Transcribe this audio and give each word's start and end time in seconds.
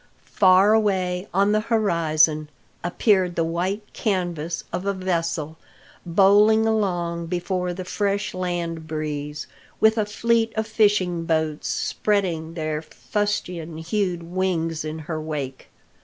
Far 0.33 0.73
away 0.73 1.27
on 1.31 1.51
the 1.51 1.59
horizon 1.59 2.49
appeared 2.83 3.35
the 3.35 3.43
white 3.43 3.83
canvas 3.93 4.63
of 4.73 4.87
a 4.87 4.93
vessel 4.95 5.59
bowling 6.07 6.65
along 6.65 7.27
before 7.27 7.71
the 7.71 7.85
fresh 7.85 8.33
land 8.33 8.87
breeze, 8.87 9.45
with 9.79 9.99
a 9.99 10.05
fleet 10.07 10.53
of 10.57 10.65
fishing 10.65 11.25
boats 11.25 11.67
spreading 11.67 12.55
their 12.55 12.81
fustian 12.81 13.77
hued 13.77 14.23
wings 14.23 14.83
in 14.83 14.97
her 15.05 15.21
wake. 15.21 15.69